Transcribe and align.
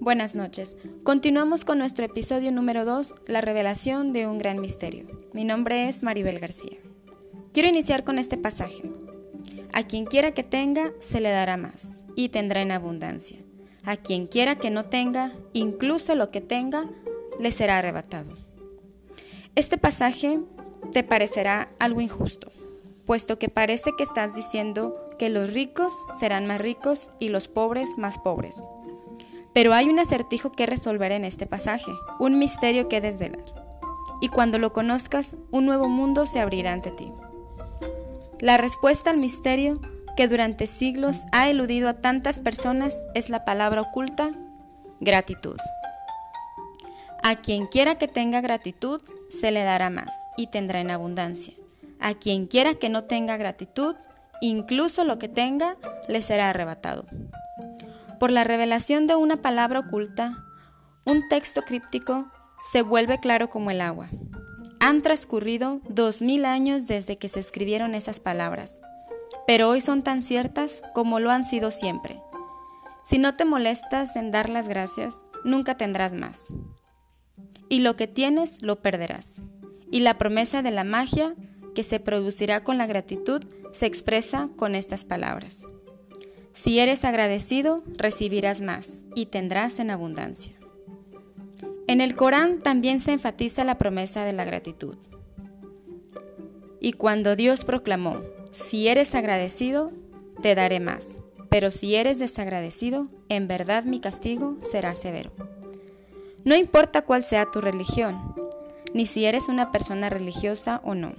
Buenas 0.00 0.34
noches. 0.34 0.78
Continuamos 1.02 1.66
con 1.66 1.78
nuestro 1.78 2.06
episodio 2.06 2.50
número 2.50 2.86
2, 2.86 3.16
La 3.26 3.42
revelación 3.42 4.14
de 4.14 4.26
un 4.26 4.38
gran 4.38 4.58
misterio. 4.58 5.04
Mi 5.34 5.44
nombre 5.44 5.88
es 5.88 6.02
Maribel 6.02 6.38
García. 6.38 6.78
Quiero 7.52 7.68
iniciar 7.68 8.02
con 8.02 8.18
este 8.18 8.38
pasaje. 8.38 8.90
A 9.74 9.82
quien 9.82 10.06
quiera 10.06 10.32
que 10.32 10.42
tenga, 10.42 10.92
se 11.00 11.20
le 11.20 11.28
dará 11.28 11.58
más, 11.58 12.00
y 12.16 12.30
tendrá 12.30 12.62
en 12.62 12.72
abundancia. 12.72 13.40
A 13.84 13.98
quien 13.98 14.26
quiera 14.26 14.56
que 14.56 14.70
no 14.70 14.86
tenga, 14.86 15.32
incluso 15.52 16.14
lo 16.14 16.30
que 16.30 16.40
tenga, 16.40 16.88
le 17.38 17.50
será 17.50 17.76
arrebatado. 17.76 18.38
Este 19.54 19.76
pasaje 19.76 20.40
te 20.92 21.02
parecerá 21.02 21.72
algo 21.78 22.00
injusto, 22.00 22.50
puesto 23.04 23.38
que 23.38 23.50
parece 23.50 23.90
que 23.98 24.04
estás 24.04 24.34
diciendo 24.34 24.96
que 25.18 25.28
los 25.28 25.52
ricos 25.52 25.92
serán 26.18 26.46
más 26.46 26.58
ricos 26.58 27.10
y 27.18 27.28
los 27.28 27.48
pobres 27.48 27.98
más 27.98 28.16
pobres. 28.16 28.56
Pero 29.52 29.74
hay 29.74 29.88
un 29.88 29.98
acertijo 29.98 30.52
que 30.52 30.66
resolver 30.66 31.12
en 31.12 31.24
este 31.24 31.46
pasaje, 31.46 31.90
un 32.18 32.38
misterio 32.38 32.88
que 32.88 33.00
desvelar. 33.00 33.44
Y 34.20 34.28
cuando 34.28 34.58
lo 34.58 34.72
conozcas, 34.72 35.36
un 35.50 35.66
nuevo 35.66 35.88
mundo 35.88 36.26
se 36.26 36.40
abrirá 36.40 36.72
ante 36.72 36.90
ti. 36.90 37.10
La 38.38 38.56
respuesta 38.56 39.10
al 39.10 39.18
misterio 39.18 39.80
que 40.16 40.28
durante 40.28 40.66
siglos 40.66 41.22
ha 41.32 41.50
eludido 41.50 41.88
a 41.88 41.94
tantas 41.94 42.38
personas 42.38 42.96
es 43.14 43.28
la 43.28 43.44
palabra 43.44 43.82
oculta, 43.82 44.30
gratitud. 45.00 45.56
A 47.22 47.36
quien 47.36 47.66
quiera 47.66 47.96
que 47.96 48.08
tenga 48.08 48.40
gratitud, 48.40 49.00
se 49.28 49.50
le 49.50 49.62
dará 49.62 49.90
más 49.90 50.14
y 50.36 50.46
tendrá 50.46 50.80
en 50.80 50.90
abundancia. 50.90 51.54
A 51.98 52.14
quien 52.14 52.46
quiera 52.46 52.74
que 52.74 52.88
no 52.88 53.04
tenga 53.04 53.36
gratitud, 53.36 53.96
incluso 54.40 55.04
lo 55.04 55.18
que 55.18 55.28
tenga, 55.28 55.76
le 56.08 56.22
será 56.22 56.50
arrebatado 56.50 57.04
por 58.20 58.30
la 58.30 58.44
revelación 58.44 59.06
de 59.06 59.16
una 59.16 59.38
palabra 59.38 59.80
oculta, 59.80 60.44
un 61.06 61.26
texto 61.28 61.62
críptico 61.62 62.30
se 62.70 62.82
vuelve 62.82 63.18
claro 63.18 63.48
como 63.48 63.70
el 63.70 63.80
agua. 63.80 64.10
Han 64.78 65.00
transcurrido 65.00 65.80
dos 65.88 66.20
mil 66.20 66.44
años 66.44 66.86
desde 66.86 67.16
que 67.16 67.28
se 67.28 67.40
escribieron 67.40 67.94
esas 67.94 68.20
palabras, 68.20 68.82
pero 69.46 69.70
hoy 69.70 69.80
son 69.80 70.02
tan 70.02 70.20
ciertas 70.20 70.82
como 70.92 71.18
lo 71.18 71.30
han 71.30 71.44
sido 71.44 71.70
siempre. 71.70 72.20
Si 73.04 73.16
no 73.16 73.36
te 73.36 73.46
molestas 73.46 74.14
en 74.16 74.30
dar 74.30 74.50
las 74.50 74.68
gracias, 74.68 75.22
nunca 75.42 75.78
tendrás 75.78 76.12
más. 76.12 76.48
Y 77.70 77.78
lo 77.78 77.96
que 77.96 78.06
tienes 78.06 78.60
lo 78.60 78.82
perderás. 78.82 79.40
Y 79.90 80.00
la 80.00 80.18
promesa 80.18 80.60
de 80.60 80.70
la 80.70 80.84
magia 80.84 81.34
que 81.74 81.84
se 81.84 82.00
producirá 82.00 82.64
con 82.64 82.76
la 82.76 82.86
gratitud 82.86 83.42
se 83.72 83.86
expresa 83.86 84.50
con 84.56 84.74
estas 84.74 85.06
palabras. 85.06 85.64
Si 86.52 86.78
eres 86.78 87.04
agradecido, 87.04 87.82
recibirás 87.96 88.60
más 88.60 89.02
y 89.14 89.26
tendrás 89.26 89.78
en 89.78 89.90
abundancia. 89.90 90.52
En 91.86 92.00
el 92.00 92.16
Corán 92.16 92.60
también 92.60 92.98
se 92.98 93.12
enfatiza 93.12 93.64
la 93.64 93.78
promesa 93.78 94.24
de 94.24 94.32
la 94.32 94.44
gratitud. 94.44 94.96
Y 96.80 96.92
cuando 96.92 97.36
Dios 97.36 97.64
proclamó, 97.64 98.20
si 98.52 98.88
eres 98.88 99.14
agradecido, 99.14 99.90
te 100.40 100.54
daré 100.54 100.80
más, 100.80 101.16
pero 101.48 101.70
si 101.70 101.94
eres 101.94 102.18
desagradecido, 102.18 103.08
en 103.28 103.48
verdad 103.48 103.84
mi 103.84 104.00
castigo 104.00 104.56
será 104.62 104.94
severo. 104.94 105.32
No 106.44 106.56
importa 106.56 107.02
cuál 107.02 107.22
sea 107.22 107.46
tu 107.46 107.60
religión, 107.60 108.34
ni 108.94 109.06
si 109.06 109.24
eres 109.24 109.48
una 109.48 109.72
persona 109.72 110.08
religiosa 110.08 110.80
o 110.84 110.94
no. 110.94 111.12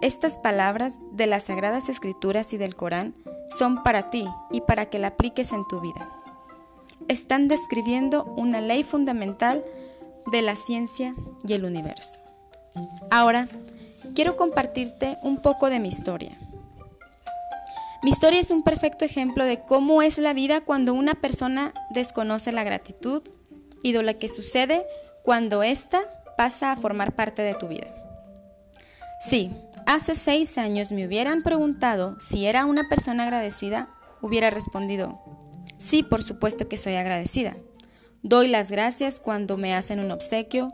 Estas 0.00 0.36
palabras 0.36 0.98
de 1.12 1.26
las 1.26 1.44
Sagradas 1.44 1.88
Escrituras 1.88 2.52
y 2.52 2.56
del 2.56 2.76
Corán 2.76 3.14
son 3.50 3.82
para 3.82 4.10
ti 4.10 4.26
y 4.50 4.60
para 4.60 4.86
que 4.86 4.98
la 4.98 5.08
apliques 5.08 5.52
en 5.52 5.66
tu 5.68 5.80
vida. 5.80 6.08
Están 7.08 7.48
describiendo 7.48 8.24
una 8.24 8.60
ley 8.60 8.82
fundamental 8.82 9.64
de 10.30 10.42
la 10.42 10.56
ciencia 10.56 11.14
y 11.46 11.52
el 11.52 11.64
universo. 11.64 12.18
Ahora, 13.10 13.48
quiero 14.14 14.36
compartirte 14.36 15.18
un 15.22 15.38
poco 15.38 15.70
de 15.70 15.80
mi 15.80 15.88
historia. 15.88 16.38
Mi 18.02 18.10
historia 18.10 18.40
es 18.40 18.50
un 18.50 18.62
perfecto 18.62 19.04
ejemplo 19.04 19.44
de 19.44 19.60
cómo 19.60 20.02
es 20.02 20.18
la 20.18 20.34
vida 20.34 20.60
cuando 20.60 20.92
una 20.92 21.14
persona 21.14 21.72
desconoce 21.90 22.52
la 22.52 22.64
gratitud 22.64 23.22
y 23.82 23.92
de 23.92 24.02
lo 24.02 24.18
que 24.18 24.28
sucede 24.28 24.84
cuando 25.22 25.62
ésta 25.62 26.02
pasa 26.36 26.72
a 26.72 26.76
formar 26.76 27.12
parte 27.12 27.42
de 27.42 27.54
tu 27.54 27.68
vida. 27.68 27.86
Sí, 29.20 29.50
hace 29.86 30.14
seis 30.14 30.58
años 30.58 30.92
me 30.92 31.06
hubieran 31.06 31.42
preguntado 31.42 32.16
si 32.20 32.46
era 32.46 32.64
una 32.64 32.88
persona 32.88 33.24
agradecida, 33.24 33.88
hubiera 34.20 34.50
respondido, 34.50 35.20
sí, 35.78 36.02
por 36.02 36.22
supuesto 36.22 36.68
que 36.68 36.76
soy 36.76 36.94
agradecida. 36.94 37.56
Doy 38.22 38.48
las 38.48 38.70
gracias 38.70 39.20
cuando 39.20 39.56
me 39.56 39.74
hacen 39.74 40.00
un 40.00 40.10
obsequio, 40.10 40.72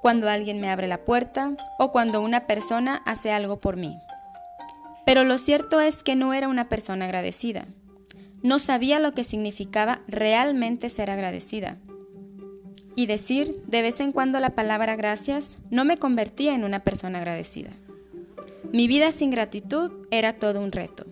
cuando 0.00 0.28
alguien 0.28 0.60
me 0.60 0.68
abre 0.68 0.88
la 0.88 1.04
puerta 1.04 1.56
o 1.78 1.92
cuando 1.92 2.20
una 2.20 2.48
persona 2.48 3.02
hace 3.06 3.30
algo 3.30 3.60
por 3.60 3.76
mí. 3.76 3.96
Pero 5.06 5.22
lo 5.22 5.38
cierto 5.38 5.80
es 5.80 6.02
que 6.02 6.16
no 6.16 6.34
era 6.34 6.48
una 6.48 6.68
persona 6.68 7.04
agradecida. 7.04 7.66
No 8.42 8.58
sabía 8.58 8.98
lo 8.98 9.14
que 9.14 9.22
significaba 9.22 10.00
realmente 10.08 10.90
ser 10.90 11.10
agradecida. 11.10 11.76
Y 12.96 13.06
decir 13.06 13.62
de 13.66 13.82
vez 13.82 14.00
en 14.00 14.10
cuando 14.10 14.40
la 14.40 14.50
palabra 14.50 14.96
gracias 14.96 15.58
no 15.70 15.84
me 15.84 15.98
convertía 15.98 16.54
en 16.54 16.64
una 16.64 16.80
persona 16.80 17.18
agradecida. 17.18 17.70
Mi 18.72 18.88
vida 18.88 19.12
sin 19.12 19.30
gratitud 19.30 19.92
era 20.10 20.34
todo 20.34 20.60
un 20.60 20.72
reto. 20.72 21.04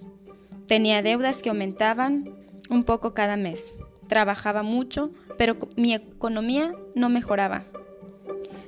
Tenía 0.67 1.03
deudas 1.03 1.43
que 1.43 1.51
aumentaban 1.51 2.35
un 2.71 2.85
poco 2.85 3.13
cada 3.13 3.37
mes. 3.37 3.75
Trabajaba 4.09 4.63
mucho, 4.63 5.11
pero 5.37 5.57
mi 5.77 5.95
economía 5.95 6.75
no 6.95 7.09
mejoraba. 7.09 7.65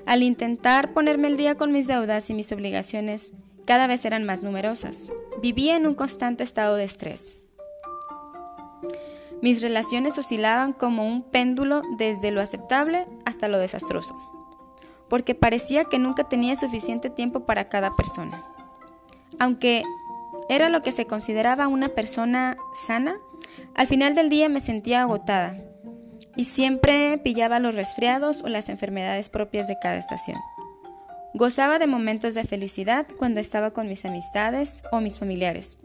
Al 0.04 0.22
intentar 0.22 0.92
ponerme 0.92 1.28
el 1.28 1.36
día 1.36 1.56
con 1.56 1.72
mis 1.72 1.86
deudas 1.86 2.28
y 2.28 2.34
mis 2.34 2.52
obligaciones, 2.52 3.32
cada 3.64 3.86
vez 3.86 4.04
eran 4.04 4.24
más 4.24 4.42
numerosas. 4.42 5.08
Vivía 5.40 5.76
en 5.76 5.86
un 5.86 5.94
constante 5.94 6.42
estado 6.42 6.76
de 6.76 6.84
estrés. 6.84 7.36
Mis 9.40 9.62
relaciones 9.62 10.18
oscilaban 10.18 10.72
como 10.72 11.06
un 11.06 11.22
péndulo 11.22 11.82
desde 11.96 12.30
lo 12.30 12.40
aceptable 12.40 13.06
hasta 13.24 13.48
lo 13.48 13.58
desastroso, 13.58 14.16
porque 15.08 15.34
parecía 15.34 15.84
que 15.84 15.98
nunca 15.98 16.28
tenía 16.28 16.54
suficiente 16.54 17.10
tiempo 17.10 17.40
para 17.40 17.68
cada 17.68 17.96
persona. 17.96 18.44
Aunque 19.42 19.82
era 20.48 20.68
lo 20.68 20.84
que 20.84 20.92
se 20.92 21.06
consideraba 21.06 21.66
una 21.66 21.88
persona 21.88 22.56
sana, 22.74 23.16
al 23.74 23.88
final 23.88 24.14
del 24.14 24.28
día 24.28 24.48
me 24.48 24.60
sentía 24.60 25.02
agotada 25.02 25.56
y 26.36 26.44
siempre 26.44 27.18
pillaba 27.18 27.58
los 27.58 27.74
resfriados 27.74 28.42
o 28.44 28.48
las 28.48 28.68
enfermedades 28.68 29.28
propias 29.28 29.66
de 29.66 29.80
cada 29.82 29.96
estación. 29.96 30.38
Gozaba 31.34 31.80
de 31.80 31.88
momentos 31.88 32.36
de 32.36 32.44
felicidad 32.44 33.08
cuando 33.18 33.40
estaba 33.40 33.72
con 33.72 33.88
mis 33.88 34.04
amistades 34.04 34.84
o 34.92 35.00
mis 35.00 35.18
familiares, 35.18 35.76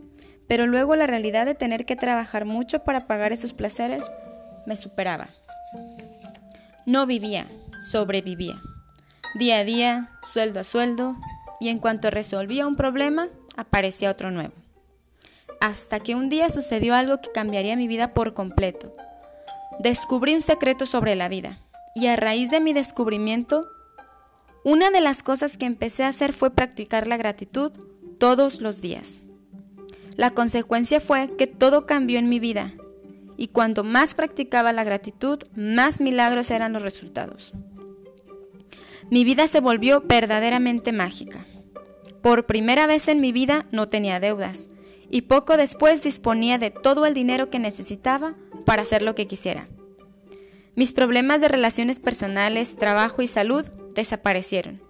pero 0.48 0.68
luego 0.68 0.96
la 0.96 1.08
realidad 1.08 1.48
de 1.48 1.56
tener 1.56 1.88
que 1.88 1.96
trabajar 1.96 2.46
mucho 2.46 2.84
para 2.84 3.08
pagar 3.08 3.34
esos 3.34 3.54
placeres 3.54 4.04
me 4.68 4.78
superaba. 4.78 5.30
No 6.86 7.08
vivía, 7.08 7.48
sobrevivía. 7.92 8.62
Día 9.34 9.58
a 9.58 9.64
día, 9.64 10.12
sueldo 10.32 10.60
a 10.60 10.64
sueldo, 10.64 11.16
y 11.60 11.70
en 11.70 11.80
cuanto 11.80 12.12
resolvía 12.12 12.68
un 12.68 12.76
problema, 12.76 13.30
aparecía 13.58 14.12
otro 14.12 14.32
nuevo. 14.32 14.54
Hasta 15.60 16.00
que 16.00 16.16
un 16.16 16.30
día 16.30 16.50
sucedió 16.50 16.96
algo 16.96 17.20
que 17.20 17.32
cambiaría 17.32 17.76
mi 17.76 17.88
vida 17.88 18.14
por 18.14 18.34
completo. 18.34 18.96
Descubrí 19.80 20.34
un 20.34 20.42
secreto 20.42 20.86
sobre 20.86 21.16
la 21.16 21.28
vida, 21.28 21.60
y 21.96 22.08
a 22.08 22.16
raíz 22.16 22.52
de 22.52 22.60
mi 22.60 22.72
descubrimiento, 22.72 23.68
una 24.64 24.92
de 24.92 25.02
las 25.02 25.24
cosas 25.24 25.58
que 25.58 25.66
empecé 25.66 26.04
a 26.04 26.10
hacer 26.10 26.32
fue 26.32 26.52
practicar 26.52 27.08
la 27.08 27.18
gratitud 27.18 27.72
todos 28.20 28.62
los 28.62 28.82
días. 28.82 29.20
La 30.16 30.32
consecuencia 30.32 31.00
fue 31.00 31.36
que 31.38 31.48
todo 31.48 31.86
cambió 31.86 32.20
en 32.20 32.30
mi 32.30 32.40
vida, 32.40 32.74
y 33.38 33.48
cuanto 33.50 33.84
más 33.84 34.16
practicaba 34.16 34.74
la 34.74 34.84
gratitud, 34.84 35.44
más 35.56 36.02
milagros 36.02 36.50
eran 36.50 36.74
los 36.74 36.82
resultados. 36.82 37.54
Mi 39.10 39.24
vida 39.24 39.48
se 39.48 39.62
volvió 39.62 40.02
verdaderamente 40.02 40.92
mágica. 40.92 41.46
Por 42.28 42.46
primera 42.46 42.88
vez 42.88 43.08
en 43.08 43.22
mi 43.22 43.32
vida 43.32 43.68
no 43.72 43.88
tenía 43.88 44.20
deudas 44.20 44.70
y 45.10 45.22
poco 45.22 45.56
después 45.56 46.04
disponía 46.04 46.58
de 46.58 46.72
todo 46.72 47.06
el 47.06 47.14
dinero 47.14 47.50
que 47.50 47.58
necesitaba 47.58 48.34
para 48.66 48.82
hacer 48.82 49.02
lo 49.02 49.16
que 49.16 49.28
quisiera. 49.28 49.70
Mis 50.76 50.92
problemas 50.92 51.40
de 51.40 51.48
relaciones 51.48 52.02
personales, 52.02 52.76
trabajo 52.76 53.22
y 53.22 53.28
salud 53.28 53.66
desaparecieron. 53.96 54.82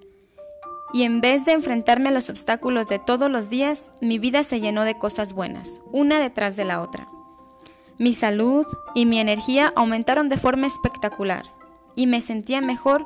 Y 0.93 1.03
en 1.03 1.21
vez 1.21 1.45
de 1.45 1.51
enfrentarme 1.51 2.09
a 2.09 2.11
los 2.11 2.31
obstáculos 2.31 2.87
de 2.87 2.97
todos 2.97 3.29
los 3.29 3.51
días, 3.51 3.91
mi 4.01 4.17
vida 4.17 4.41
se 4.41 4.59
llenó 4.59 4.83
de 4.83 4.97
cosas 4.97 5.33
buenas, 5.33 5.79
una 5.91 6.19
detrás 6.19 6.55
de 6.55 6.65
la 6.65 6.81
otra. 6.81 7.07
Mi 7.99 8.15
salud 8.15 8.65
y 8.95 9.05
mi 9.05 9.19
energía 9.19 9.71
aumentaron 9.75 10.27
de 10.27 10.37
forma 10.37 10.65
espectacular 10.65 11.45
y 11.95 12.07
me 12.07 12.21
sentía 12.21 12.61
mejor 12.61 13.05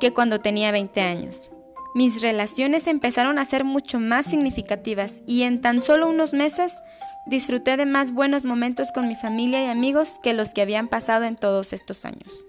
que 0.00 0.14
cuando 0.14 0.40
tenía 0.40 0.72
20 0.72 0.98
años. 1.02 1.50
Mis 1.96 2.20
relaciones 2.20 2.88
empezaron 2.88 3.38
a 3.38 3.46
ser 3.46 3.64
mucho 3.64 4.00
más 4.00 4.26
significativas 4.26 5.22
y 5.26 5.44
en 5.44 5.62
tan 5.62 5.80
solo 5.80 6.10
unos 6.10 6.34
meses 6.34 6.76
disfruté 7.24 7.78
de 7.78 7.86
más 7.86 8.12
buenos 8.12 8.44
momentos 8.44 8.92
con 8.92 9.08
mi 9.08 9.16
familia 9.16 9.64
y 9.64 9.68
amigos 9.70 10.20
que 10.22 10.34
los 10.34 10.52
que 10.52 10.60
habían 10.60 10.88
pasado 10.88 11.24
en 11.24 11.36
todos 11.36 11.72
estos 11.72 12.04
años. 12.04 12.44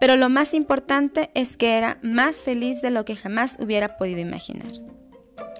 Pero 0.00 0.16
lo 0.16 0.30
más 0.30 0.54
importante 0.54 1.30
es 1.34 1.58
que 1.58 1.76
era 1.76 1.98
más 2.00 2.40
feliz 2.40 2.80
de 2.80 2.88
lo 2.88 3.04
que 3.04 3.16
jamás 3.16 3.58
hubiera 3.60 3.98
podido 3.98 4.20
imaginar. 4.20 4.72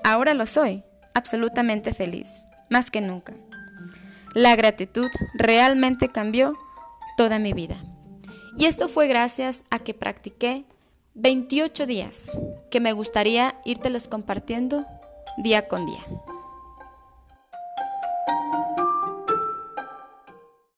Ahora 0.02 0.32
lo 0.32 0.46
soy, 0.46 0.82
absolutamente 1.12 1.92
feliz, 1.92 2.42
más 2.70 2.90
que 2.90 3.02
nunca. 3.02 3.34
La 4.32 4.56
gratitud 4.56 5.10
realmente 5.34 6.08
cambió 6.08 6.56
toda 7.18 7.38
mi 7.38 7.52
vida. 7.52 7.76
Y 8.56 8.64
esto 8.64 8.88
fue 8.88 9.08
gracias 9.08 9.66
a 9.68 9.78
que 9.78 9.92
practiqué 9.92 10.64
28 11.14 11.84
días, 11.86 12.32
que 12.70 12.80
me 12.80 12.94
gustaría 12.94 13.60
los 13.90 14.08
compartiendo 14.08 14.86
día 15.36 15.68
con 15.68 15.84
día. 15.84 16.00